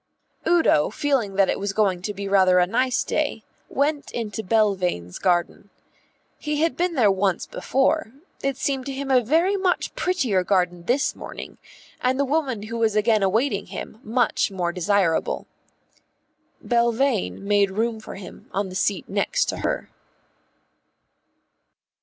[0.47, 5.19] Udo, feeling that it was going to be rather a nice day, went into Belvane's
[5.19, 5.69] garden.
[6.39, 8.11] He had been there once before;
[8.41, 11.59] it seemed to him a very much prettier garden this morning,
[12.01, 15.45] and the woman who was again awaiting him much more desirable.
[16.63, 19.87] Belvane made room for him on the seat next to her.